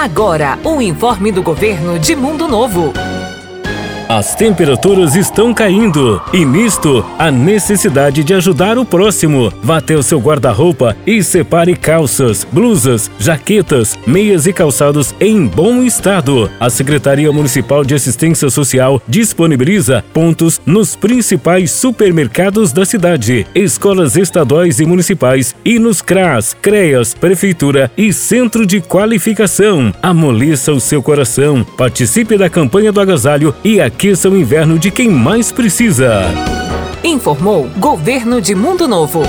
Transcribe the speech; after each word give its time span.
Agora, 0.00 0.56
o 0.62 0.80
informe 0.80 1.32
do 1.32 1.42
governo 1.42 1.98
de 1.98 2.14
Mundo 2.14 2.46
Novo. 2.46 2.92
As 4.08 4.34
temperaturas 4.34 5.14
estão 5.14 5.52
caindo 5.52 6.22
e 6.32 6.42
nisto 6.42 7.04
a 7.18 7.30
necessidade 7.30 8.24
de 8.24 8.32
ajudar 8.32 8.78
o 8.78 8.84
próximo. 8.84 9.52
Vá 9.62 9.76
até 9.76 9.94
o 9.94 10.02
seu 10.02 10.18
guarda-roupa 10.18 10.96
e 11.06 11.22
separe 11.22 11.76
calças, 11.76 12.42
blusas, 12.50 13.10
jaquetas, 13.18 13.98
meias 14.06 14.46
e 14.46 14.52
calçados 14.54 15.14
em 15.20 15.46
bom 15.46 15.82
estado. 15.82 16.50
A 16.58 16.70
Secretaria 16.70 17.30
Municipal 17.30 17.84
de 17.84 17.94
Assistência 17.94 18.48
Social 18.48 19.02
disponibiliza 19.06 20.02
pontos 20.14 20.58
nos 20.64 20.96
principais 20.96 21.70
supermercados 21.70 22.72
da 22.72 22.86
cidade, 22.86 23.46
escolas 23.54 24.16
estaduais 24.16 24.80
e 24.80 24.86
municipais 24.86 25.54
e 25.62 25.78
nos 25.78 26.00
CRAS, 26.00 26.56
CREAS, 26.62 27.12
Prefeitura 27.12 27.92
e 27.94 28.10
Centro 28.10 28.64
de 28.64 28.80
Qualificação. 28.80 29.92
Amoleça 30.02 30.72
o 30.72 30.80
seu 30.80 31.02
coração, 31.02 31.62
participe 31.76 32.38
da 32.38 32.48
campanha 32.48 32.90
do 32.90 33.02
agasalho 33.02 33.54
e 33.62 33.78
aqui 33.82 33.97
aqueça 33.98 34.30
o 34.30 34.36
inverno 34.36 34.78
de 34.78 34.92
quem 34.92 35.10
mais 35.10 35.50
precisa. 35.50 36.22
Informou 37.02 37.68
Governo 37.80 38.40
de 38.40 38.54
Mundo 38.54 38.86
Novo. 38.86 39.22